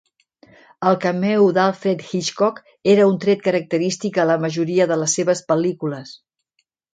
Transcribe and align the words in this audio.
El 0.91 0.95
cameo 1.01 1.43
d'Alfred 1.57 2.01
Hitchcock 2.07 2.63
era 2.93 3.05
un 3.11 3.19
tret 3.27 3.43
característic 3.49 4.19
a 4.25 4.27
la 4.31 4.39
majoria 4.47 4.89
de 4.93 4.99
les 5.03 5.15
seves 5.21 5.45
pel·lícules. 5.53 6.17